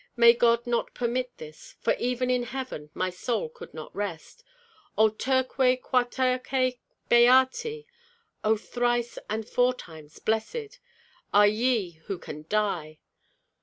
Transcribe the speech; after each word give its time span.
May 0.15 0.33
God 0.33 0.65
not 0.65 0.95
permit 0.95 1.37
this, 1.37 1.75
for 1.79 1.93
even 1.99 2.31
in 2.31 2.41
heaven 2.41 2.89
my 2.95 3.11
soul 3.11 3.49
could 3.49 3.71
not 3.71 3.95
rest. 3.95 4.43
O, 4.97 5.09
terque, 5.09 5.79
quaterque 5.79 6.79
beati 7.07 7.85
(O 8.43 8.57
thrice 8.57 9.19
and 9.29 9.47
four 9.47 9.75
times 9.75 10.17
blessed) 10.17 10.79
are 11.31 11.45
ye 11.45 11.99
who 12.07 12.17
can 12.17 12.47
die! 12.49 12.97